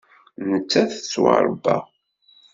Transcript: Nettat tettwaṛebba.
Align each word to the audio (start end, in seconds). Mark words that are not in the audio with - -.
Nettat 0.49 0.89
tettwaṛebba. 0.91 1.77